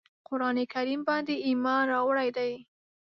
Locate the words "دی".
2.37-2.51